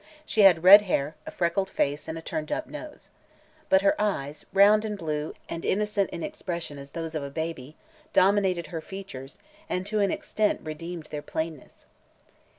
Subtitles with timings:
[0.25, 3.11] She had red hair, a freckled face and a turned up nose.
[3.69, 7.75] But her eyes, round and blue and innocent in expression as those of a baby,
[8.11, 9.37] dominated her features
[9.69, 11.85] and to an extent redeemed their plainness.